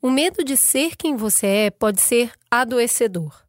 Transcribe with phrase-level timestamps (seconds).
[0.00, 3.42] O medo de ser quem você é pode ser adoecedor.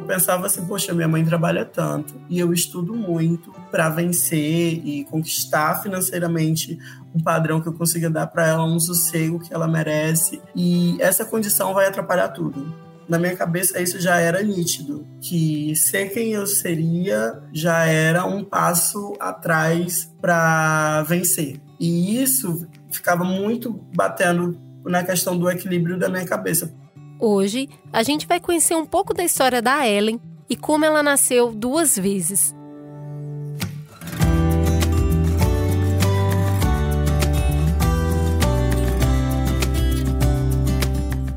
[0.00, 5.04] Eu pensava assim, poxa, minha mãe trabalha tanto e eu estudo muito para vencer e
[5.04, 6.76] conquistar financeiramente
[7.14, 10.42] um padrão que eu consiga dar para ela, um sossego que ela merece.
[10.52, 12.74] E essa condição vai atrapalhar tudo.
[13.08, 18.42] Na minha cabeça, isso já era nítido, que ser quem eu seria já era um
[18.42, 21.60] passo atrás para vencer.
[21.78, 26.72] E isso ficava muito batendo na questão do equilíbrio da minha cabeça.
[27.18, 31.50] Hoje, a gente vai conhecer um pouco da história da Ellen e como ela nasceu
[31.50, 32.54] duas vezes.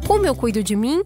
[0.05, 1.03] Como eu cuido de mim?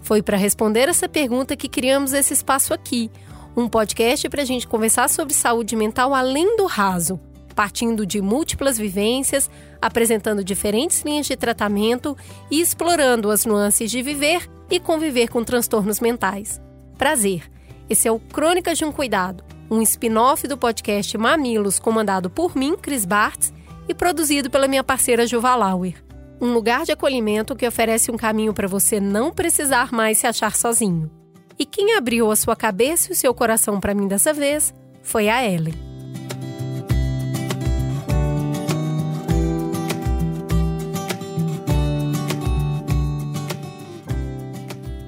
[0.00, 3.10] Foi para responder essa pergunta que criamos esse espaço aqui,
[3.56, 7.18] um podcast para a gente conversar sobre saúde mental além do raso,
[7.54, 9.50] partindo de múltiplas vivências,
[9.80, 12.16] apresentando diferentes linhas de tratamento
[12.50, 16.60] e explorando as nuances de viver e conviver com transtornos mentais.
[16.98, 17.50] Prazer!
[17.88, 22.76] Esse é o Crônicas de um Cuidado, um spin-off do podcast Mamilos, comandado por mim,
[22.76, 23.52] Cris Bartz,
[23.86, 26.02] e produzido pela minha parceira Juva Lauer.
[26.40, 30.56] Um lugar de acolhimento que oferece um caminho para você não precisar mais se achar
[30.56, 31.10] sozinho.
[31.58, 35.28] E quem abriu a sua cabeça e o seu coração para mim dessa vez foi
[35.28, 35.93] a Ellen.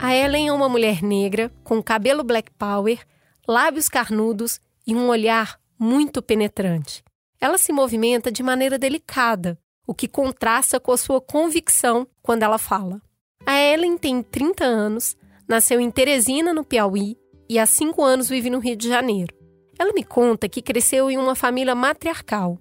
[0.07, 3.05] A Ellen é uma mulher negra, com cabelo black power,
[3.45, 7.03] lábios carnudos e um olhar muito penetrante.
[7.41, 12.57] Ela se movimenta de maneira delicada, o que contrasta com a sua convicção quando ela
[12.57, 13.03] fala.
[13.45, 15.17] A Ellen tem 30 anos,
[15.49, 17.19] nasceu em Teresina, no Piauí,
[17.49, 19.35] e há cinco anos vive no Rio de Janeiro.
[19.77, 22.61] Ela me conta que cresceu em uma família matriarcal.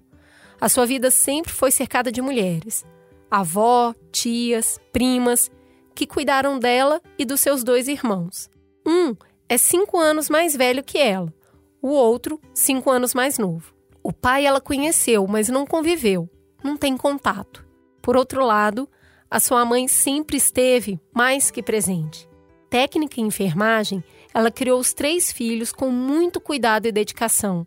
[0.60, 2.84] A sua vida sempre foi cercada de mulheres.
[3.30, 5.48] Avó, tias, primas
[5.96, 8.50] que cuidaram dela e dos seus dois irmãos.
[8.86, 9.16] Um
[9.48, 11.32] é cinco anos mais velho que ela,
[11.80, 13.74] o outro, cinco anos mais novo.
[14.02, 16.28] O pai ela conheceu, mas não conviveu,
[16.62, 17.66] não tem contato.
[18.02, 18.88] Por outro lado,
[19.30, 22.28] a sua mãe sempre esteve mais que presente.
[22.68, 24.04] Técnica em enfermagem,
[24.34, 27.66] ela criou os três filhos com muito cuidado e dedicação.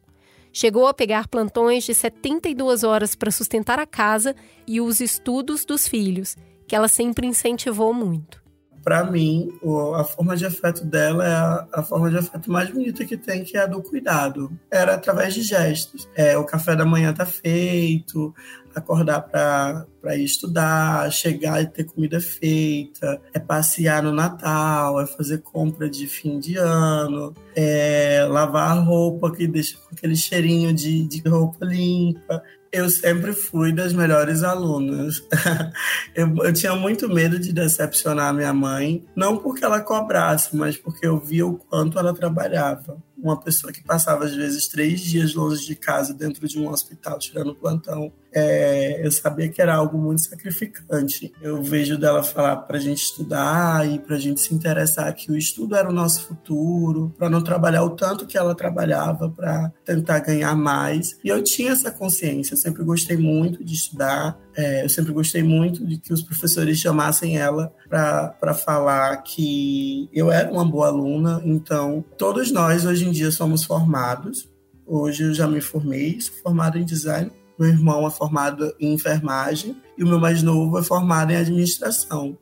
[0.53, 4.35] Chegou a pegar plantões de 72 horas para sustentar a casa
[4.68, 6.35] e os estudos dos filhos
[6.69, 8.40] que ela sempre incentivou muito.
[8.84, 9.50] Para mim,
[9.96, 13.57] a forma de afeto dela é a, forma de afeto mais bonita que tem, que
[13.57, 14.50] é a do cuidado.
[14.72, 16.07] Era através de gestos.
[16.16, 18.34] É, o café da manhã tá feito,
[18.74, 25.40] acordar para ir estudar, chegar e ter comida feita, é passear no Natal, é fazer
[25.40, 31.03] compra de fim de ano, é lavar a roupa que deixa com aquele cheirinho de,
[31.06, 32.41] de roupa limpa.
[32.72, 35.24] Eu sempre fui das melhores alunas.
[36.13, 41.06] eu, eu, tinha muito medo de decepcionar minha mãe, não porque ela cobrasse, mas porque
[41.06, 45.66] eu via o quanto ela trabalhava uma pessoa que passava às vezes três dias longe
[45.66, 50.22] de casa dentro de um hospital tirando plantão é, eu sabia que era algo muito
[50.22, 55.13] sacrificante eu vejo dela falar para a gente estudar e para a gente se interessar
[55.13, 59.29] que o estudo era o nosso futuro para não trabalhar o tanto que ela trabalhava
[59.29, 64.38] para tentar ganhar mais e eu tinha essa consciência eu sempre gostei muito de estudar
[64.59, 70.29] é, eu sempre gostei muito de que os professores chamassem ela para falar que eu
[70.29, 71.41] era uma boa aluna.
[71.45, 74.50] Então, todos nós hoje em dia somos formados.
[74.85, 77.31] Hoje eu já me formei, sou formado em design.
[77.59, 82.38] Meu irmão é formado em enfermagem e o meu mais novo é formado em administração.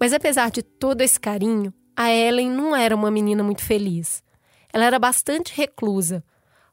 [0.00, 4.22] Mas apesar de todo esse carinho, a Ellen não era uma menina muito feliz.
[4.72, 6.24] Ela era bastante reclusa,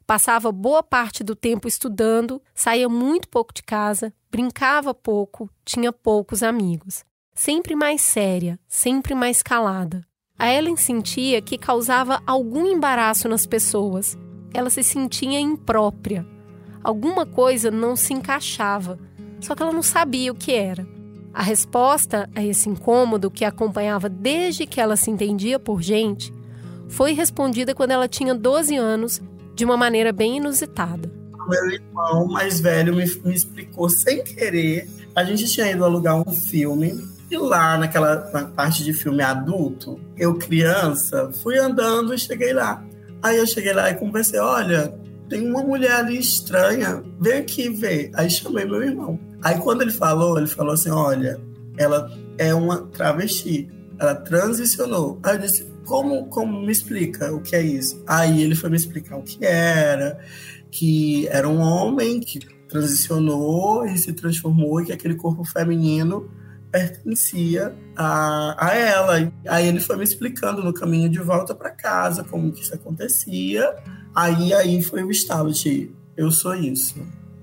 [0.06, 6.44] Passava boa parte do tempo estudando, saía muito pouco de casa, brincava pouco, tinha poucos
[6.44, 7.04] amigos.
[7.34, 10.06] Sempre mais séria, sempre mais calada.
[10.38, 14.16] A Ellen sentia que causava algum embaraço nas pessoas.
[14.54, 16.24] Ela se sentia imprópria.
[16.86, 18.96] Alguma coisa não se encaixava,
[19.40, 20.86] só que ela não sabia o que era.
[21.34, 26.32] A resposta a esse incômodo que acompanhava desde que ela se entendia por gente
[26.88, 29.20] foi respondida quando ela tinha 12 anos
[29.52, 31.10] de uma maneira bem inusitada.
[31.48, 34.88] Meu irmão mais velho me, me explicou sem querer.
[35.12, 39.98] A gente tinha ido alugar um filme e lá naquela na parte de filme adulto,
[40.16, 42.80] eu criança, fui andando e cheguei lá.
[43.20, 44.94] Aí eu cheguei lá e conversei, olha,
[45.28, 48.10] tem uma mulher ali estranha, vem aqui ver.
[48.14, 49.18] Aí chamei meu irmão.
[49.42, 51.40] Aí quando ele falou, ele falou assim, olha,
[51.76, 53.68] ela é uma travesti,
[53.98, 55.18] ela transicionou.
[55.22, 58.02] Aí eu disse, como, como me explica o que é isso?
[58.06, 60.18] Aí ele foi me explicar o que era,
[60.70, 66.28] que era um homem que transicionou e se transformou e que aquele corpo feminino
[66.70, 69.32] pertencia a, a ela.
[69.48, 73.74] Aí ele foi me explicando no caminho de volta para casa como que isso acontecia.
[74.16, 76.94] Aí aí foi o estalo de eu sou isso.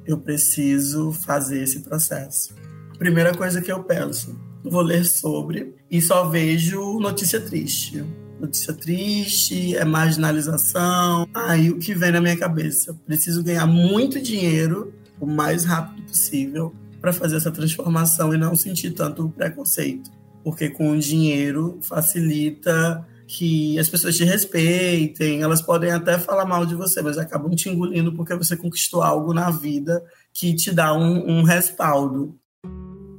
[0.07, 2.55] Eu preciso fazer esse processo.
[2.97, 8.03] Primeira coisa que eu penso, vou ler sobre e só vejo notícia triste.
[8.39, 11.27] Notícia triste, é marginalização.
[11.31, 12.99] Aí o que vem na minha cabeça?
[13.05, 18.91] Preciso ganhar muito dinheiro o mais rápido possível para fazer essa transformação e não sentir
[18.91, 20.09] tanto preconceito.
[20.43, 26.65] Porque com o dinheiro facilita que as pessoas te respeitem, elas podem até falar mal
[26.65, 30.03] de você, mas acabam te engolindo porque você conquistou algo na vida
[30.33, 32.35] que te dá um, um respaldo.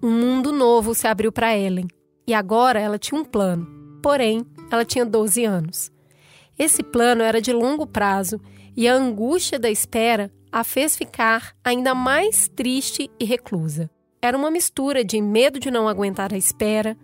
[0.03, 1.89] Um mundo novo se abriu para Ellen
[2.27, 3.67] e agora ela tinha um plano.
[4.03, 5.91] Porém, ela tinha 12 anos.
[6.59, 8.41] Esse plano era de longo prazo
[8.77, 13.91] e a angústia da espera a fez ficar ainda mais triste e reclusa.
[14.23, 16.97] Era uma mistura de medo de não aguentar a espera,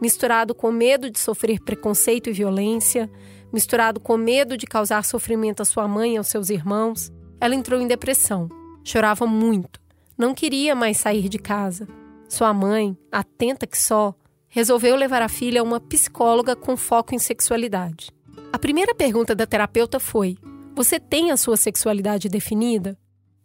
[0.00, 3.10] misturado com medo de sofrer preconceito e violência,
[3.52, 7.12] misturado com medo de causar sofrimento à sua mãe e aos seus irmãos.
[7.40, 8.48] Ela entrou em depressão,
[8.84, 9.80] chorava muito,
[10.16, 11.86] não queria mais sair de casa.
[12.28, 14.14] Sua mãe, atenta que só,
[14.48, 18.10] resolveu levar a filha a uma psicóloga com foco em sexualidade.
[18.52, 20.36] A primeira pergunta da terapeuta foi:
[20.74, 22.98] Você tem a sua sexualidade definida?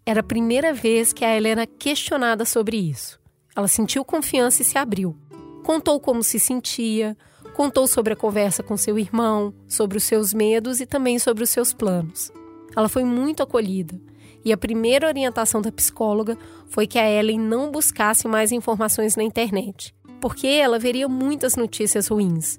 [0.05, 3.19] Era a primeira vez que a Helena questionada sobre isso.
[3.55, 5.17] Ela sentiu confiança e se abriu.
[5.63, 7.15] Contou como se sentia,
[7.55, 11.49] contou sobre a conversa com seu irmão, sobre os seus medos e também sobre os
[11.49, 12.31] seus planos.
[12.75, 13.99] Ela foi muito acolhida.
[14.43, 16.35] E a primeira orientação da psicóloga
[16.67, 22.07] foi que a Ellen não buscasse mais informações na internet, porque ela veria muitas notícias
[22.07, 22.57] ruins.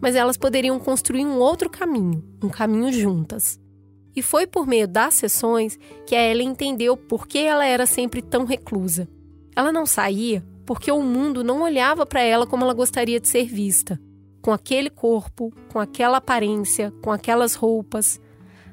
[0.00, 3.58] Mas elas poderiam construir um outro caminho, um caminho juntas.
[4.14, 5.76] E foi por meio das sessões
[6.06, 9.08] que a Ellen entendeu por que ela era sempre tão reclusa.
[9.56, 13.46] Ela não saía porque o mundo não olhava para ela como ela gostaria de ser
[13.46, 13.98] vista.
[14.42, 18.20] Com aquele corpo, com aquela aparência, com aquelas roupas.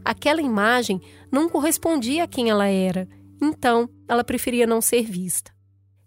[0.03, 0.99] Aquela imagem
[1.31, 3.07] não correspondia a quem ela era,
[3.41, 5.53] então ela preferia não ser vista.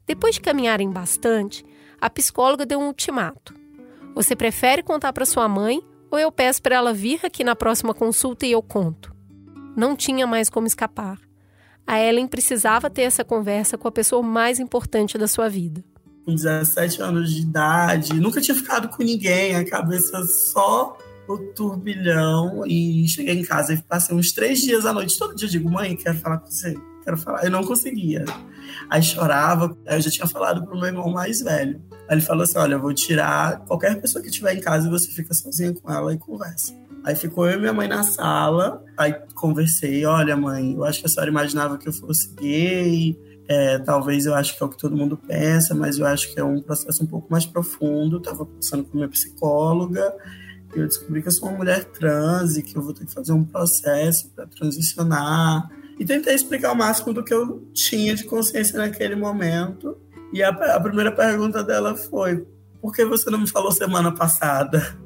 [0.06, 1.64] Depois de caminharem bastante,
[1.98, 3.54] a psicóloga deu um ultimato.
[4.14, 5.80] Você prefere contar para sua mãe
[6.10, 9.16] ou eu peço para ela vir aqui na próxima consulta e eu conto?
[9.74, 11.27] Não tinha mais como escapar
[11.88, 15.82] a Ellen precisava ter essa conversa com a pessoa mais importante da sua vida.
[16.26, 22.62] Com 17 anos de idade, nunca tinha ficado com ninguém, a cabeça só o turbilhão.
[22.66, 25.18] E cheguei em casa e passei uns três dias à noite.
[25.18, 27.42] Todo dia digo, mãe, quero falar com você, quero falar.
[27.42, 28.26] Eu não conseguia.
[28.90, 31.80] Aí chorava, aí eu já tinha falado pro meu irmão mais velho.
[32.06, 34.90] Aí ele falou assim: olha, eu vou tirar qualquer pessoa que estiver em casa e
[34.90, 36.74] você fica sozinha com ela e conversa.
[37.08, 41.06] Aí ficou eu e minha mãe na sala, aí conversei, olha mãe, eu acho que
[41.06, 43.18] a senhora imaginava que eu fosse gay,
[43.48, 46.38] é, talvez eu acho que é o que todo mundo pensa, mas eu acho que
[46.38, 48.18] é um processo um pouco mais profundo.
[48.18, 50.14] Estava conversando com minha psicóloga
[50.76, 53.14] e eu descobri que eu sou uma mulher trans e que eu vou ter que
[53.14, 55.66] fazer um processo para transicionar.
[55.98, 59.96] E tentei explicar o máximo do que eu tinha de consciência naquele momento.
[60.30, 62.46] E a, a primeira pergunta dela foi:
[62.80, 64.98] por que você não me falou semana passada?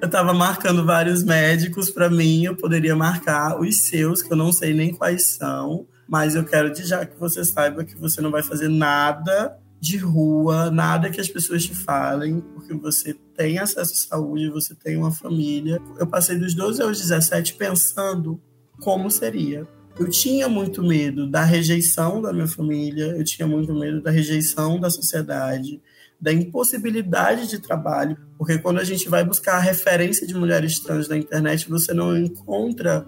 [0.00, 4.52] Eu estava marcando vários médicos para mim, eu poderia marcar os seus, que eu não
[4.52, 8.30] sei nem quais são, mas eu quero de já que você saiba que você não
[8.30, 13.92] vai fazer nada de rua, nada que as pessoas te falem, porque você tem acesso
[13.92, 15.80] à saúde, você tem uma família.
[15.98, 18.40] Eu passei dos 12 aos 17 pensando
[18.80, 19.66] como seria.
[19.98, 24.78] Eu tinha muito medo da rejeição da minha família, eu tinha muito medo da rejeição
[24.78, 25.82] da sociedade,
[26.22, 31.08] da impossibilidade de trabalho, porque quando a gente vai buscar a referência de mulheres trans
[31.08, 33.04] na internet, você não encontra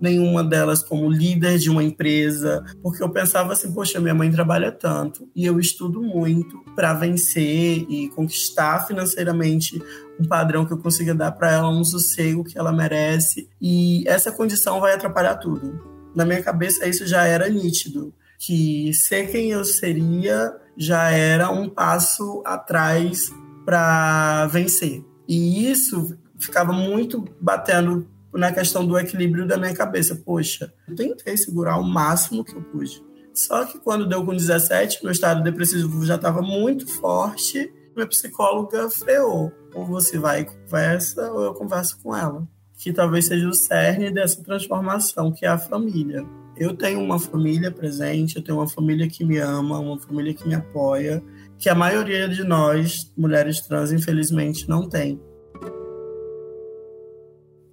[0.00, 4.72] nenhuma delas como líder de uma empresa, porque eu pensava assim, poxa, minha mãe trabalha
[4.72, 9.80] tanto e eu estudo muito para vencer e conquistar financeiramente
[10.18, 14.32] um padrão que eu consiga dar para ela um sossego que ela merece e essa
[14.32, 15.80] condição vai atrapalhar tudo.
[16.14, 21.68] Na minha cabeça isso já era nítido, que ser quem eu seria já era um
[21.68, 23.32] passo atrás
[23.64, 25.04] para vencer.
[25.26, 30.16] E isso ficava muito batendo na questão do equilíbrio da minha cabeça.
[30.16, 33.02] Poxa, eu tentei segurar o máximo que eu pude.
[33.32, 38.90] Só que quando deu com 17, meu estado depressivo já estava muito forte, minha psicóloga
[38.90, 39.52] freou.
[39.74, 42.46] Ou você vai e conversa, ou eu converso com ela.
[42.78, 46.24] Que talvez seja o cerne dessa transformação, que é a família
[46.56, 50.46] eu tenho uma família presente, eu tenho uma família que me ama, uma família que
[50.46, 51.22] me apoia,
[51.58, 55.20] que a maioria de nós, mulheres trans, infelizmente, não tem.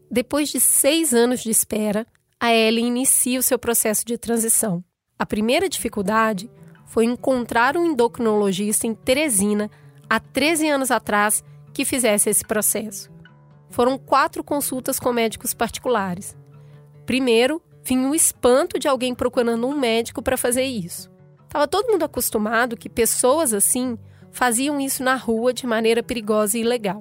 [0.10, 2.06] Depois de seis anos de espera,
[2.40, 4.84] a Ellen inicia o seu processo de transição.
[5.18, 6.50] A primeira dificuldade
[6.88, 9.70] foi encontrar um endocrinologista em Teresina
[10.10, 13.10] há 13 anos atrás, que fizesse esse processo.
[13.70, 16.36] Foram quatro consultas com médicos particulares.
[17.06, 21.10] Primeiro, vinha o espanto de alguém procurando um médico para fazer isso.
[21.44, 23.98] Estava todo mundo acostumado que pessoas assim
[24.32, 27.00] faziam isso na rua de maneira perigosa e ilegal.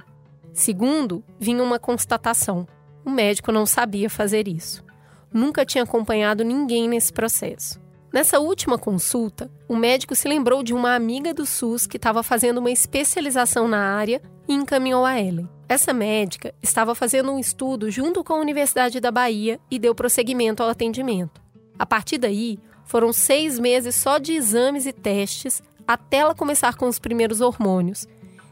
[0.53, 2.67] Segundo, vinha uma constatação:
[3.05, 4.85] o médico não sabia fazer isso.
[5.33, 7.81] Nunca tinha acompanhado ninguém nesse processo.
[8.13, 12.59] Nessa última consulta, o médico se lembrou de uma amiga do SUS que estava fazendo
[12.59, 15.49] uma especialização na área e encaminhou a Ellen.
[15.69, 20.61] Essa médica estava fazendo um estudo junto com a Universidade da Bahia e deu prosseguimento
[20.61, 21.41] ao atendimento.
[21.79, 26.89] A partir daí, foram seis meses só de exames e testes até ela começar com
[26.89, 28.09] os primeiros hormônios,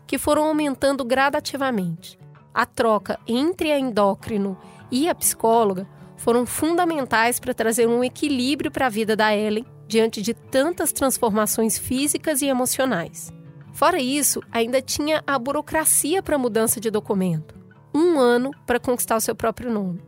[0.06, 2.16] que foram aumentando gradativamente.
[2.54, 4.56] A troca entre a endócrino
[4.92, 5.84] e a psicóloga
[6.16, 11.76] foram fundamentais para trazer um equilíbrio para a vida da Ellen diante de tantas transformações
[11.76, 13.36] físicas e emocionais.
[13.78, 17.54] Fora isso, ainda tinha a burocracia para mudança de documento.
[17.94, 20.02] Um ano para conquistar o seu próprio nome.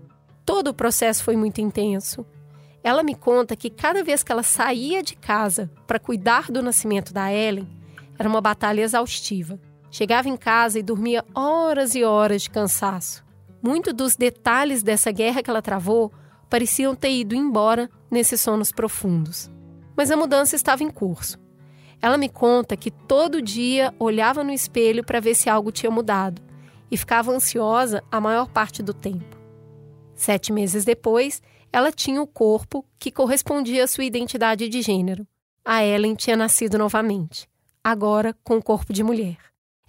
[0.44, 2.26] Todo o processo foi muito intenso.
[2.82, 7.14] Ela me conta que cada vez que ela saía de casa para cuidar do nascimento
[7.14, 7.68] da Ellen,
[8.18, 9.56] era uma batalha exaustiva.
[9.88, 13.24] Chegava em casa e dormia horas e horas de cansaço.
[13.62, 16.12] Muitos dos detalhes dessa guerra que ela travou
[16.48, 19.48] pareciam ter ido embora nesses sonos profundos.
[19.96, 21.38] Mas a mudança estava em curso.
[22.02, 26.40] Ela me conta que todo dia olhava no espelho para ver se algo tinha mudado
[26.90, 29.38] e ficava ansiosa a maior parte do tempo.
[30.14, 31.42] Sete meses depois,
[31.72, 35.26] ela tinha o corpo que correspondia à sua identidade de gênero.
[35.64, 37.48] A Ellen tinha nascido novamente,
[37.84, 39.38] agora com o corpo de mulher.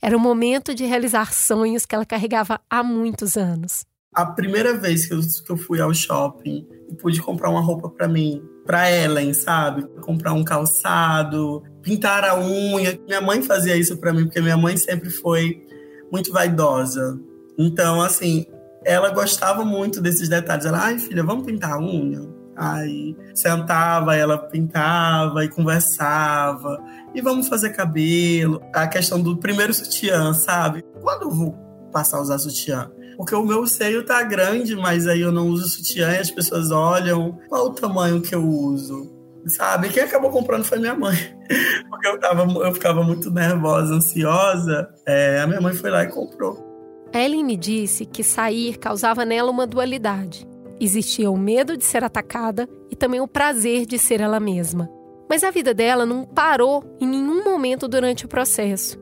[0.01, 3.86] Era o momento de realizar sonhos que ela carregava há muitos anos.
[4.13, 7.89] A primeira vez que eu, que eu fui ao shopping e pude comprar uma roupa
[7.89, 9.84] para mim, para Ellen, sabe?
[10.01, 13.00] Comprar um calçado, pintar a unha.
[13.08, 15.65] Minha mãe fazia isso para mim, porque minha mãe sempre foi
[16.12, 17.18] muito vaidosa.
[17.58, 18.46] Então, assim,
[18.84, 20.65] ela gostava muito desses detalhes.
[20.65, 22.22] Ela, ai, filha, vamos pintar a unha?
[22.53, 26.84] Aí sentava, ela pintava e conversava.
[27.15, 28.62] E vamos fazer cabelo.
[28.74, 30.84] A questão do primeiro sutiã, sabe?
[31.00, 31.53] Quando eu vou
[31.94, 32.91] passar a usar sutiã?
[33.18, 36.72] Porque o meu seio tá grande, mas aí eu não uso sutiã e as pessoas
[36.72, 39.12] olham qual o tamanho que eu uso.
[39.48, 39.89] Sabe?
[39.89, 41.15] Quem acabou comprando foi minha mãe.
[41.89, 44.88] Porque eu, tava, eu ficava muito nervosa, ansiosa.
[45.06, 46.72] É, a minha mãe foi lá e comprou.
[47.13, 50.48] Ellen me disse que sair causava nela uma dualidade.
[50.80, 54.89] Existia o medo de ser atacada e também o prazer de ser ela mesma.
[55.30, 59.00] Mas a vida dela não parou em nenhum momento durante o processo.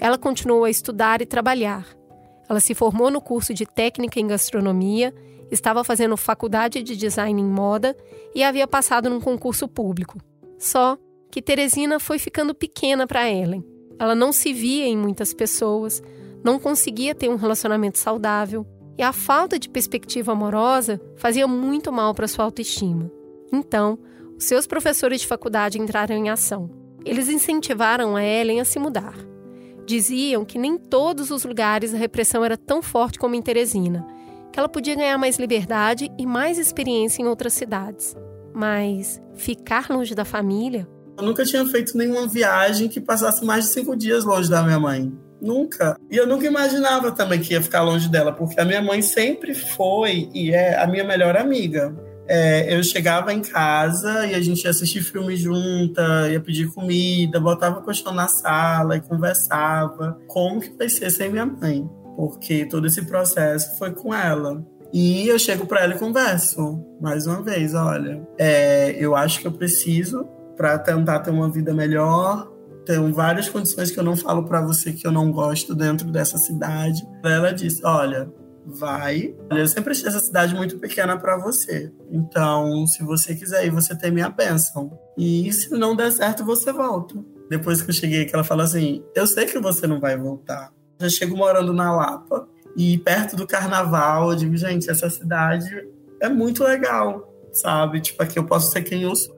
[0.00, 1.86] Ela continuou a estudar e trabalhar.
[2.48, 5.14] Ela se formou no curso de técnica em gastronomia,
[5.50, 7.96] estava fazendo faculdade de design em moda
[8.34, 10.18] e havia passado num concurso público.
[10.58, 10.96] Só
[11.30, 13.64] que Teresina foi ficando pequena para Ellen.
[13.98, 16.02] Ela não se via em muitas pessoas,
[16.42, 18.66] não conseguia ter um relacionamento saudável,
[18.98, 23.10] e a falta de perspectiva amorosa fazia muito mal para sua autoestima.
[23.52, 23.98] Então,
[24.36, 26.70] os seus professores de faculdade entraram em ação.
[27.04, 29.14] Eles incentivaram a Ellen a se mudar.
[29.86, 34.06] Diziam que nem todos os lugares a repressão era tão forte como em Teresina,
[34.52, 38.16] que ela podia ganhar mais liberdade e mais experiência em outras cidades.
[38.54, 40.88] Mas ficar longe da família?
[41.16, 44.78] Eu nunca tinha feito nenhuma viagem que passasse mais de cinco dias longe da minha
[44.78, 45.12] mãe.
[45.40, 45.96] Nunca.
[46.10, 49.54] E eu nunca imaginava também que ia ficar longe dela, porque a minha mãe sempre
[49.54, 51.92] foi e é a minha melhor amiga.
[52.26, 57.40] É, eu chegava em casa e a gente ia assistir filme junta, ia pedir comida,
[57.40, 60.18] botava colchão na sala e conversava.
[60.26, 61.88] Como que vai ser sem minha mãe?
[62.16, 64.64] Porque todo esse processo foi com ela.
[64.92, 66.78] E eu chego para ela e converso.
[67.00, 71.72] Mais uma vez, olha, é, eu acho que eu preciso para tentar ter uma vida
[71.72, 72.52] melhor,
[72.84, 76.36] tem várias condições que eu não falo para você que eu não gosto dentro dessa
[76.36, 77.00] cidade.
[77.24, 78.28] Ela disse: Olha,
[78.64, 79.34] vai.
[79.50, 81.92] Eu sempre achei essa cidade muito pequena para você.
[82.10, 84.98] Então, se você quiser ir, você tem minha bênção.
[85.16, 87.14] E se não der certo, você volta.
[87.48, 90.72] Depois que eu cheguei, que ela falou assim: Eu sei que você não vai voltar.
[91.00, 92.48] Já chego morando na Lapa.
[92.76, 95.86] E perto do carnaval, eu digo, gente, essa cidade
[96.20, 98.00] é muito legal, sabe?
[98.00, 99.36] Tipo, aqui eu posso ser quem eu sou.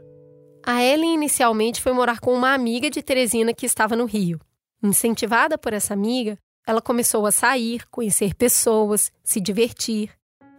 [0.65, 4.39] A Ellen inicialmente foi morar com uma amiga de Teresina que estava no Rio.
[4.83, 10.11] Incentivada por essa amiga, ela começou a sair, conhecer pessoas, se divertir.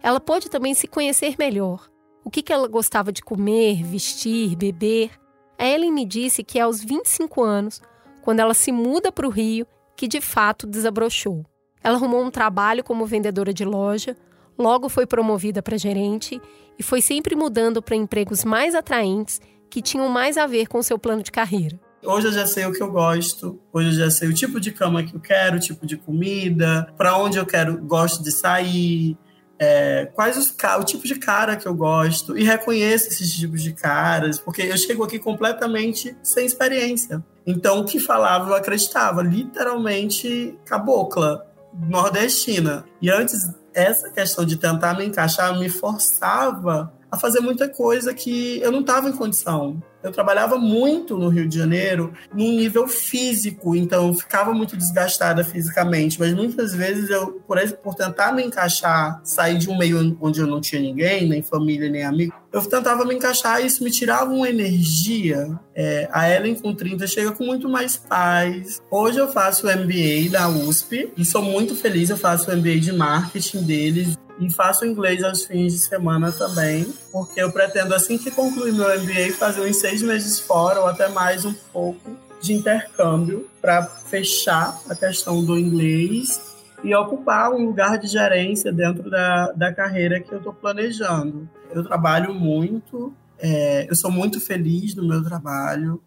[0.02, 1.88] Ela pôde também se conhecer melhor.
[2.24, 5.10] O que, ela gostava de comer, vestir, beber.
[5.58, 7.80] A Ellen me disse que é aos 25 anos,
[8.22, 11.44] quando ela se muda para o Rio, que de fato desabrochou.
[11.82, 14.16] Ela arrumou um trabalho como vendedora de loja,
[14.58, 16.40] logo foi promovida para gerente
[16.78, 20.98] e foi sempre mudando para empregos mais atraentes que tinham mais a ver com seu
[20.98, 21.78] plano de carreira.
[22.04, 24.70] Hoje eu já sei o que eu gosto, hoje eu já sei o tipo de
[24.70, 29.16] cama que eu quero, o tipo de comida, para onde eu quero, gosto de sair,
[29.58, 33.72] é, quais os o tipo de cara que eu gosto e reconheço esses tipos de
[33.72, 37.24] caras, porque eu chego aqui completamente sem experiência.
[37.46, 41.46] Então, o que falava, eu acreditava, literalmente cabocla,
[41.88, 42.84] nordestina.
[43.00, 48.60] E antes, essa questão de tentar me encaixar me forçava a fazer muita coisa que
[48.60, 49.80] eu não estava em condição.
[50.06, 55.42] Eu trabalhava muito no Rio de Janeiro num nível físico, então eu ficava muito desgastada
[55.42, 60.40] fisicamente, mas muitas vezes eu, por, por tentar me encaixar, sair de um meio onde
[60.40, 63.90] eu não tinha ninguém, nem família, nem amigo, eu tentava me encaixar e isso me
[63.90, 65.58] tirava uma energia.
[65.74, 68.80] É, a Ellen com 30 chega com muito mais paz.
[68.88, 72.78] Hoje eu faço o MBA da USP e sou muito feliz, eu faço o MBA
[72.78, 78.18] de marketing deles e faço inglês aos fins de semana também, porque eu pretendo, assim
[78.18, 82.52] que concluir meu MBA, fazer uns seis meses fora ou até mais um pouco de
[82.52, 89.52] intercâmbio para fechar a questão do inglês e ocupar um lugar de gerência dentro da,
[89.52, 91.48] da carreira que eu estou planejando.
[91.72, 95.98] Eu trabalho muito, é, eu sou muito feliz no meu trabalho,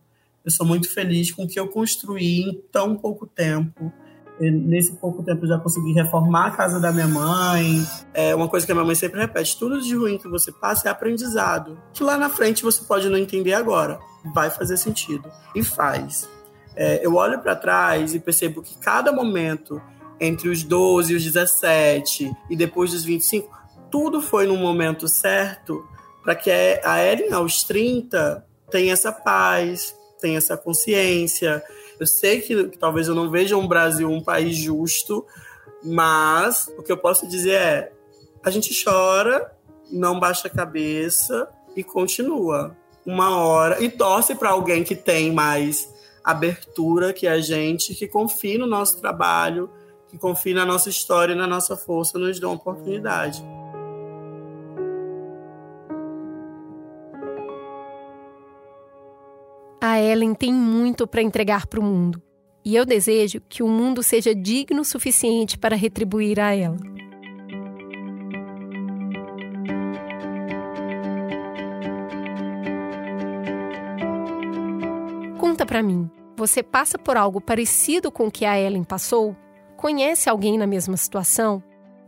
[0.46, 3.92] eu sou muito feliz com o que eu construí em tão pouco tempo
[4.40, 7.86] nesse pouco tempo já consegui reformar a casa da minha mãe.
[8.14, 10.88] É uma coisa que a minha mãe sempre repete: tudo de ruim que você passa
[10.88, 11.78] é aprendizado.
[11.94, 14.00] Que lá na frente você pode não entender agora,
[14.34, 16.30] vai fazer sentido e faz.
[16.76, 19.82] É, eu olho para trás e percebo que cada momento
[20.20, 23.58] entre os 12 e os 17 e depois dos 25,
[23.90, 25.86] tudo foi no momento certo
[26.24, 31.64] para que a Ellen aos 30 tenha essa paz, tenha essa consciência,
[32.00, 35.26] eu sei que, que talvez eu não veja um Brasil um país justo,
[35.84, 37.92] mas o que eu posso dizer é:
[38.44, 39.52] a gente chora,
[39.92, 42.76] não baixa a cabeça e continua.
[43.06, 43.82] Uma hora.
[43.84, 45.92] E torce para alguém que tem mais
[46.24, 49.70] abertura que a gente, que confie no nosso trabalho,
[50.08, 53.44] que confie na nossa história e na nossa força, nos dê uma oportunidade.
[60.00, 62.22] A Ellen tem muito para entregar para o mundo.
[62.64, 66.78] E eu desejo que o mundo seja digno o suficiente para retribuir a ela.
[75.38, 79.36] Conta para mim, você passa por algo parecido com o que a Ellen passou?
[79.76, 81.62] Conhece alguém na mesma situação?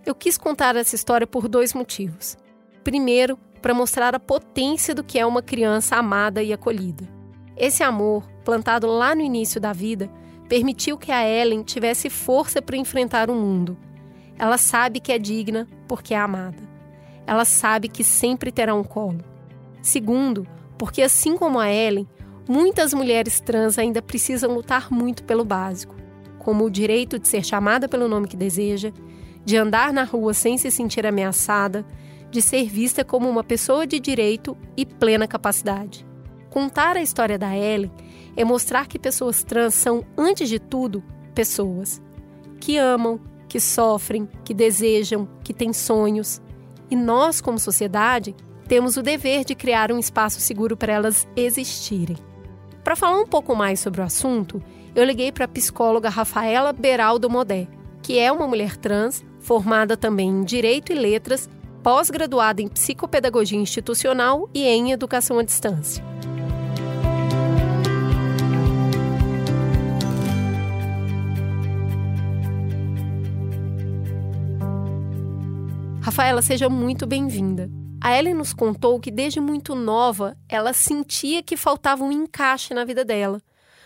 [0.06, 2.38] Eu quis contar essa história por dois motivos.
[2.86, 7.21] Primeiro, para mostrar a potência do que é uma criança amada e acolhida.
[7.62, 10.10] Esse amor, plantado lá no início da vida,
[10.50, 13.78] permitiu que a Ellen tivesse força para enfrentar o mundo.
[14.36, 16.58] Ela sabe que é digna porque é amada.
[17.28, 19.24] Ela sabe que sempre terá um colo.
[19.80, 22.08] Segundo, porque assim como a Ellen,
[22.50, 25.96] muitas mulheres trans ainda precisam lutar muito pelo básico,
[26.40, 28.92] como o direito de ser chamada pelo nome que deseja,
[29.46, 31.86] de andar na rua sem se sentir ameaçada,
[32.32, 36.10] de ser vista como uma pessoa de direito e plena capacidade.
[36.52, 37.90] Contar a história da Ellen
[38.36, 41.02] é mostrar que pessoas trans são, antes de tudo,
[41.34, 42.02] pessoas
[42.60, 46.42] que amam, que sofrem, que desejam, que têm sonhos.
[46.90, 48.36] E nós, como sociedade,
[48.68, 52.18] temos o dever de criar um espaço seguro para elas existirem.
[52.84, 54.62] Para falar um pouco mais sobre o assunto,
[54.94, 57.66] eu liguei para a psicóloga Rafaela Beraldo Modé,
[58.02, 61.50] que é uma mulher trans, formada também em Direito e Letras,
[61.82, 66.04] pós-graduada em Psicopedagogia Institucional e em Educação à Distância.
[76.12, 77.70] Rafaela, seja muito bem-vinda.
[78.02, 82.84] A Ellen nos contou que desde muito nova ela sentia que faltava um encaixe na
[82.84, 83.42] vida dela,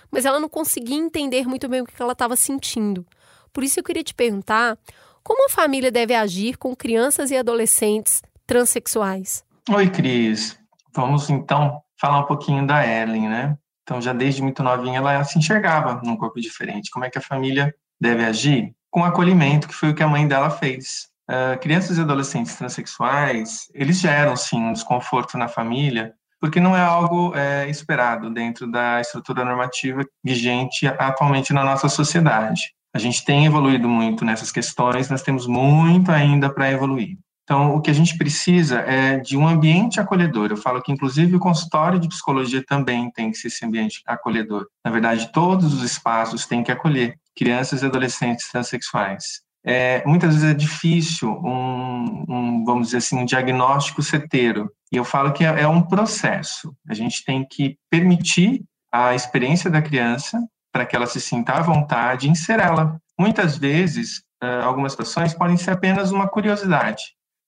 [0.10, 3.06] mas ela não conseguia entender muito bem o que ela estava sentindo.
[3.54, 4.76] Por isso eu queria te perguntar
[5.24, 9.46] como a família deve agir com crianças e adolescentes transexuais.
[9.70, 10.58] Oi, Cris.
[10.96, 13.56] Vamos então falar um pouquinho da Ellen, né?
[13.84, 16.90] Então, já desde muito novinha ela se enxergava num corpo diferente.
[16.90, 18.74] Como é que a família deve agir?
[18.90, 21.14] Com acolhimento, que foi o que a mãe dela fez.
[21.30, 26.82] Uh, crianças e adolescentes transexuais, eles geram, sim, um desconforto na família, porque não é
[26.82, 32.74] algo é, esperado dentro da estrutura normativa vigente atualmente na nossa sociedade.
[32.94, 37.18] A gente tem evoluído muito nessas questões, nós temos muito ainda para evoluir.
[37.44, 40.50] Então, o que a gente precisa é de um ambiente acolhedor.
[40.50, 44.68] Eu falo que, inclusive, o consultório de psicologia também tem que ser esse ambiente acolhedor.
[44.84, 50.52] Na verdade, todos os espaços têm que acolher crianças e adolescentes transexuais é, muitas vezes
[50.52, 54.72] é difícil um, um, vamos dizer assim, um diagnóstico certeiro.
[54.92, 56.76] E eu falo que é, é um processo.
[56.88, 60.40] A gente tem que permitir a experiência da criança
[60.72, 63.00] para que ela se sinta à vontade em ser ela.
[63.18, 64.24] Muitas vezes,
[64.64, 67.04] algumas situações podem ser apenas uma curiosidade,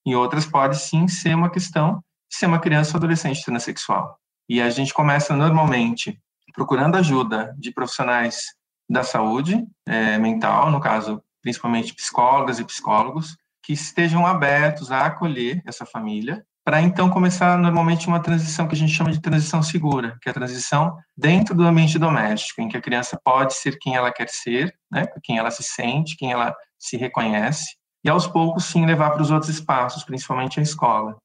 [0.06, 4.17] em outras pode sim ser uma questão de ser uma criança ou adolescente transexual.
[4.49, 6.19] E a gente começa normalmente
[6.53, 8.45] procurando ajuda de profissionais
[8.89, 15.62] da saúde é, mental, no caso, principalmente psicólogas e psicólogos, que estejam abertos a acolher
[15.66, 20.18] essa família, para então começar normalmente uma transição que a gente chama de transição segura,
[20.22, 23.96] que é a transição dentro do ambiente doméstico, em que a criança pode ser quem
[23.96, 28.66] ela quer ser, né, quem ela se sente, quem ela se reconhece, e aos poucos
[28.66, 31.16] sim levar para os outros espaços, principalmente a escola,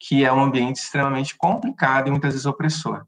[0.00, 3.04] que é um ambiente extremamente complicado e muitas vezes opressor.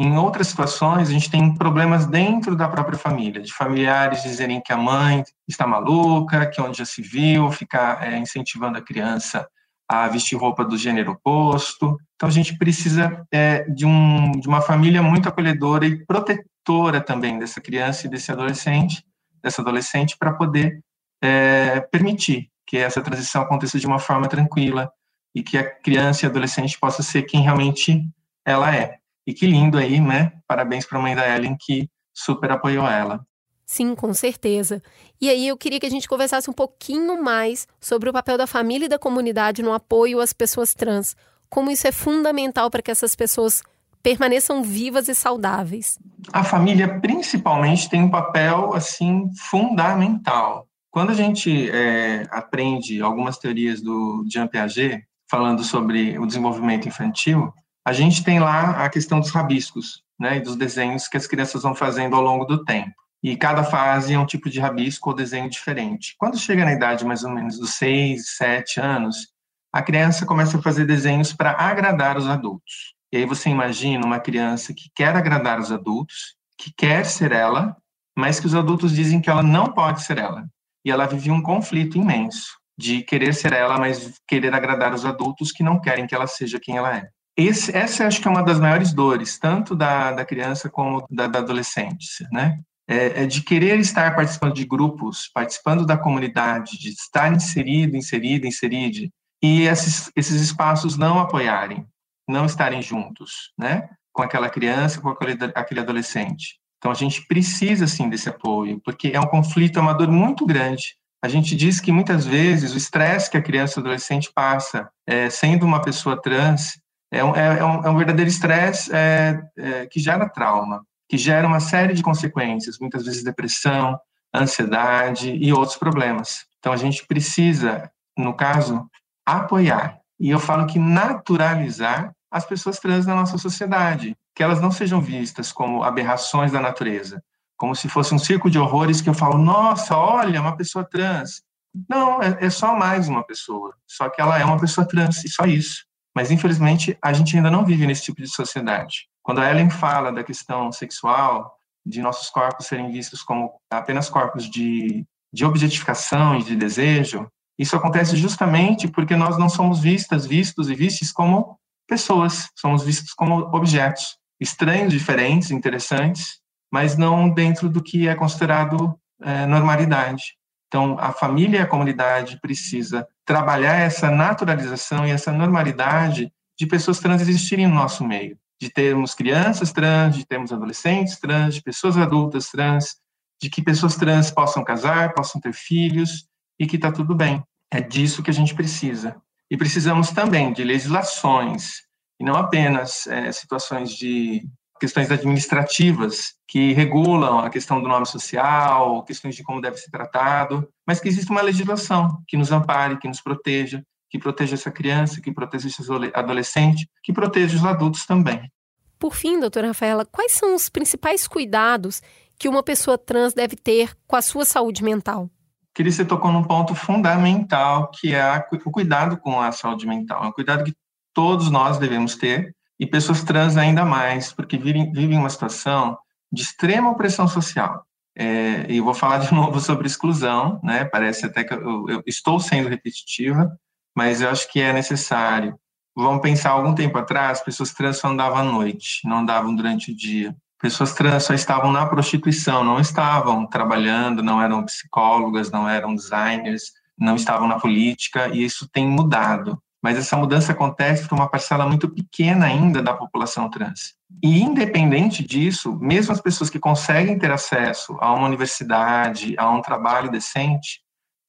[0.00, 4.72] Em outras situações, a gente tem problemas dentro da própria família, de familiares dizerem que
[4.72, 9.46] a mãe está maluca, que onde já se viu, ficar é, incentivando a criança
[9.86, 11.98] a vestir roupa do gênero oposto.
[12.14, 17.38] Então, a gente precisa é, de, um, de uma família muito acolhedora e protetora também
[17.38, 19.04] dessa criança e desse adolescente,
[19.42, 20.82] dessa adolescente, para poder
[21.22, 24.90] é, permitir que essa transição aconteça de uma forma tranquila
[25.34, 28.02] e que a criança e adolescente possa ser quem realmente
[28.46, 28.99] ela é.
[29.26, 30.32] E que lindo aí, né?
[30.46, 33.24] Parabéns para a mãe da Ellen que super apoiou ela.
[33.66, 34.82] Sim, com certeza.
[35.20, 38.46] E aí eu queria que a gente conversasse um pouquinho mais sobre o papel da
[38.46, 41.14] família e da comunidade no apoio às pessoas trans.
[41.48, 43.62] Como isso é fundamental para que essas pessoas
[44.02, 45.98] permaneçam vivas e saudáveis.
[46.32, 50.66] A família principalmente tem um papel assim fundamental.
[50.90, 57.52] Quando a gente é, aprende algumas teorias do Jean Piaget, falando sobre o desenvolvimento infantil,
[57.84, 61.62] a gente tem lá a questão dos rabiscos, né, e dos desenhos que as crianças
[61.62, 62.94] vão fazendo ao longo do tempo.
[63.22, 66.14] E cada fase é um tipo de rabisco ou desenho diferente.
[66.18, 69.28] Quando chega na idade mais ou menos dos 6, 7 anos,
[69.72, 72.94] a criança começa a fazer desenhos para agradar os adultos.
[73.12, 77.76] E aí você imagina uma criança que quer agradar os adultos, que quer ser ela,
[78.16, 80.46] mas que os adultos dizem que ela não pode ser ela
[80.84, 85.52] e ela vivia um conflito imenso de querer ser ela, mas querer agradar os adultos
[85.52, 87.10] que não querem que ela seja quem ela é.
[87.40, 91.26] Esse, essa acho que é uma das maiores dores, tanto da, da criança como da,
[91.26, 92.60] da adolescente, né?
[92.88, 98.46] É, é, de querer estar participando de grupos, participando da comunidade, de estar inserido, inserido,
[98.46, 99.08] inserido,
[99.40, 101.86] e esses, esses espaços não apoiarem,
[102.28, 103.88] não estarem juntos, né?
[104.12, 106.58] Com aquela criança, com aquele, aquele adolescente.
[106.78, 110.44] Então a gente precisa sim desse apoio, porque é um conflito, é uma dor muito
[110.44, 110.96] grande.
[111.22, 115.28] A gente diz que muitas vezes o estresse que a criança ou adolescente passa, é,
[115.30, 119.86] sendo uma pessoa trans, é um, é, é um, é um verdadeiro estresse é, é,
[119.86, 123.98] que gera trauma, que gera uma série de consequências, muitas vezes depressão,
[124.34, 126.46] ansiedade e outros problemas.
[126.58, 128.88] Então a gente precisa, no caso,
[129.26, 129.98] apoiar.
[130.20, 135.00] E eu falo que naturalizar as pessoas trans na nossa sociedade, que elas não sejam
[135.00, 137.22] vistas como aberrações da natureza,
[137.56, 141.42] como se fosse um circo de horrores que eu falo, nossa, olha, uma pessoa trans.
[141.88, 145.28] Não, é, é só mais uma pessoa, só que ela é uma pessoa trans, e
[145.28, 145.84] só isso.
[146.14, 149.08] Mas, infelizmente, a gente ainda não vive nesse tipo de sociedade.
[149.22, 154.48] Quando a Ellen fala da questão sexual, de nossos corpos serem vistos como apenas corpos
[154.50, 160.70] de, de objetificação e de desejo, isso acontece justamente porque nós não somos vistas, vistos
[160.70, 166.40] e vistes como pessoas, somos vistos como objetos estranhos, diferentes, interessantes,
[166.72, 170.22] mas não dentro do que é considerado é, normalidade.
[170.70, 177.00] Então, a família e a comunidade precisa trabalhar essa naturalização e essa normalidade de pessoas
[177.00, 181.96] trans existirem no nosso meio, de termos crianças trans, de termos adolescentes trans, de pessoas
[181.96, 182.94] adultas trans,
[183.42, 187.42] de que pessoas trans possam casar, possam ter filhos e que está tudo bem.
[187.68, 189.16] É disso que a gente precisa.
[189.50, 191.82] E precisamos também de legislações,
[192.20, 194.46] e não apenas é, situações de
[194.80, 200.68] questões administrativas que regulam a questão do nome social, questões de como deve ser tratado,
[200.86, 205.20] mas que exista uma legislação que nos ampare, que nos proteja, que proteja essa criança,
[205.20, 205.82] que proteja esse
[206.14, 208.50] adolescente, que proteja os adultos também.
[208.98, 212.02] Por fim, doutora Rafaela, quais são os principais cuidados
[212.38, 215.30] que uma pessoa trans deve ter com a sua saúde mental?
[215.74, 220.24] queria você tocou num ponto fundamental, que é o cuidado com a saúde mental.
[220.24, 220.74] É um cuidado que
[221.14, 225.98] todos nós devemos ter, e pessoas trans ainda mais, porque vivem, vivem uma situação
[226.32, 227.84] de extrema opressão social.
[228.16, 230.84] É, e vou falar de novo sobre exclusão, né?
[230.86, 233.52] Parece até que eu, eu, estou sendo repetitiva,
[233.94, 235.56] mas eu acho que é necessário.
[235.94, 239.96] Vamos pensar algum tempo atrás, pessoas trans só andavam à noite, não andavam durante o
[239.96, 245.94] dia pessoas trans só estavam na prostituição, não estavam trabalhando, não eram psicólogas, não eram
[245.94, 249.60] designers, não estavam na política, e isso tem mudado.
[249.82, 253.94] Mas essa mudança acontece para uma parcela muito pequena ainda da população trans.
[254.22, 259.62] E independente disso, mesmo as pessoas que conseguem ter acesso a uma universidade, a um
[259.62, 260.80] trabalho decente,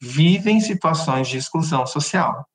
[0.02, 2.46] vivem situações de exclusão social.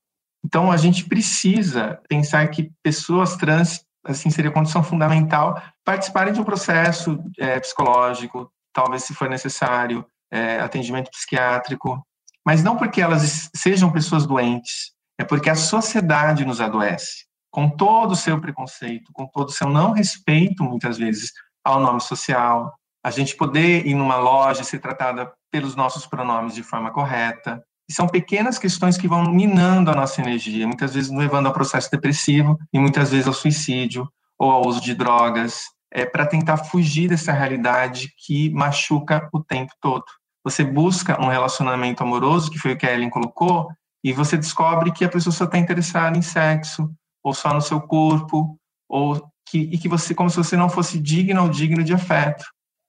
[0.45, 6.45] Então a gente precisa pensar que pessoas trans, assim seria condição fundamental, participarem de um
[6.45, 12.05] processo é, psicológico, talvez se for necessário, é, atendimento psiquiátrico,
[12.45, 17.27] mas não porque elas sejam pessoas doentes, é porque a sociedade nos adoece
[17.57, 21.33] com todo o seu preconceito, com todo o seu não respeito, muitas vezes,
[21.65, 22.71] ao nome social,
[23.03, 27.63] a gente poder ir numa loja e ser tratada pelos nossos pronomes de forma correta.
[27.89, 31.91] E são pequenas questões que vão minando a nossa energia, muitas vezes levando ao processo
[31.91, 34.07] depressivo e muitas vezes ao suicídio
[34.39, 39.73] ou ao uso de drogas, é, para tentar fugir dessa realidade que machuca o tempo
[39.81, 40.05] todo.
[40.45, 43.71] Você busca um relacionamento amoroso, que foi o que a Ellen colocou,
[44.07, 46.89] e você descobre que a pessoa só está interessada em sexo,
[47.25, 48.57] ou só no seu corpo,
[48.89, 52.45] ou que, e que você, como se você não fosse digno ou digno de afeto.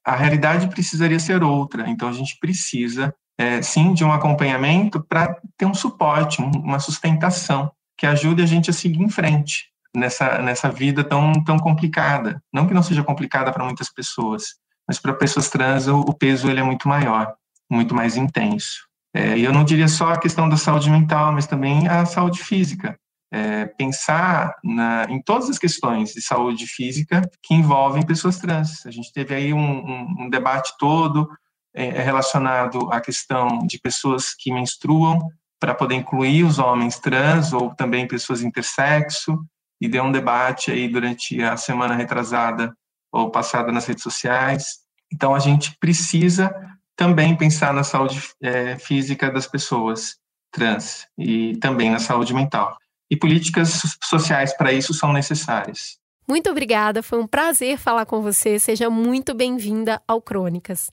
[0.06, 5.36] A realidade precisaria ser outra, então a gente precisa, é, sim, de um acompanhamento para
[5.58, 10.70] ter um suporte, uma sustentação que ajude a gente a seguir em frente nessa, nessa
[10.70, 12.40] vida tão, tão complicada.
[12.54, 14.44] Não que não seja complicada para muitas pessoas,
[14.88, 17.34] mas para pessoas trans o, o, peso ele é muito maior,
[17.68, 18.87] muito mais intenso.
[19.18, 22.44] É, e eu não diria só a questão da saúde mental, mas também a saúde
[22.44, 22.96] física
[23.32, 28.86] é, pensar na, em todas as questões de saúde física que envolvem pessoas trans.
[28.86, 31.28] A gente teve aí um, um, um debate todo
[31.76, 35.28] é, relacionado à questão de pessoas que menstruam,
[35.60, 39.36] para poder incluir os homens trans ou também pessoas intersexo,
[39.82, 42.72] e deu um debate aí durante a semana retrasada
[43.12, 44.78] ou passada nas redes sociais.
[45.12, 46.54] Então, a gente precisa
[46.98, 50.18] também pensar na saúde é, física das pessoas
[50.52, 52.76] trans e também na saúde mental
[53.10, 55.98] e políticas sociais para isso são necessárias.
[56.28, 58.60] Muito obrigada, foi um prazer falar com você.
[58.60, 60.92] Seja muito bem-vinda ao Crônicas.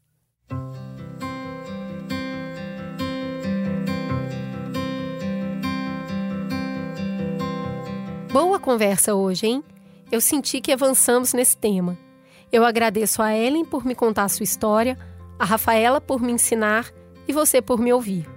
[8.30, 9.64] Boa conversa hoje, hein?
[10.12, 11.96] Eu senti que avançamos nesse tema.
[12.52, 14.96] Eu agradeço a Ellen por me contar a sua história,
[15.38, 16.90] a Rafaela por me ensinar
[17.26, 18.34] e você por me ouvir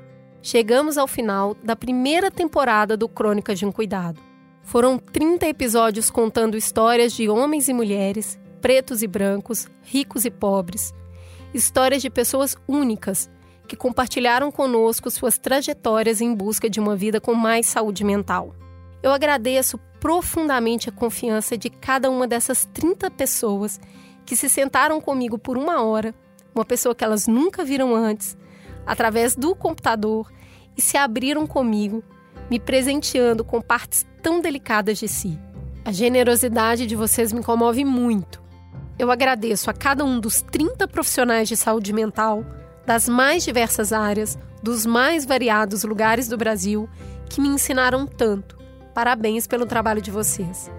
[0.47, 4.21] chegamos ao final da primeira temporada do Crônicas de um Cuidado.
[4.63, 10.93] Foram 30 episódios contando histórias de homens e mulheres, pretos e brancos, ricos e pobres,
[11.53, 13.29] histórias de pessoas únicas
[13.67, 18.55] que compartilharam conosco suas trajetórias em busca de uma vida com mais saúde mental.
[19.03, 23.81] Eu agradeço profundamente a confiança de cada uma dessas 30 pessoas
[24.25, 26.15] que se sentaram comigo por uma hora,
[26.59, 28.37] uma pessoa que elas nunca viram antes,
[28.85, 30.31] através do computador
[30.75, 32.03] e se abriram comigo,
[32.49, 35.37] me presenteando com partes tão delicadas de si.
[35.83, 38.41] A generosidade de vocês me comove muito.
[38.99, 42.43] Eu agradeço a cada um dos 30 profissionais de saúde mental,
[42.85, 46.89] das mais diversas áreas, dos mais variados lugares do Brasil,
[47.29, 48.57] que me ensinaram tanto.
[48.93, 50.71] Parabéns pelo trabalho de vocês.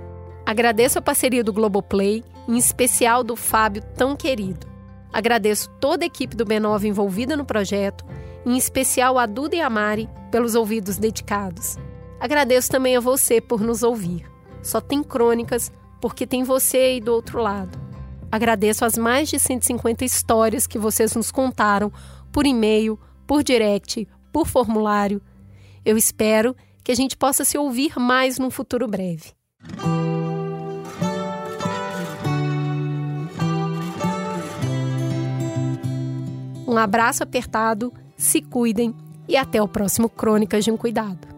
[0.45, 4.67] Agradeço a parceria do Globoplay, em especial do Fábio, tão querido.
[5.13, 8.05] Agradeço toda a equipe do B9 envolvida no projeto
[8.49, 11.77] em especial a Duda e a Mari, pelos ouvidos dedicados.
[12.21, 14.25] Agradeço também a você por nos ouvir.
[14.63, 17.79] Só tem crônicas porque tem você aí do outro lado.
[18.31, 21.93] Agradeço as mais de 150 histórias que vocês nos contaram
[22.33, 25.21] por e-mail, por direct, por formulário.
[25.85, 29.33] Eu espero que a gente possa se ouvir mais num futuro breve.
[36.69, 38.95] Um abraço apertado se cuidem
[39.27, 41.38] e até o próximo Crônicas de um Cuidado.